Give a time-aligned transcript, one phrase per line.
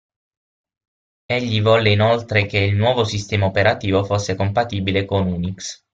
[1.27, 5.83] Egli volle inoltre che il nuovo sistema operativo fosse compatibile con Unix.